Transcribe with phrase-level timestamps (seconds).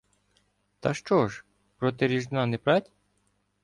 [0.79, 1.45] Та що ж?—
[1.77, 2.91] проти ріжна не прать.